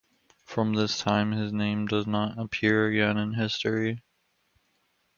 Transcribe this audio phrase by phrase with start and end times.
[0.45, 4.01] From this time his name does not appear again in history.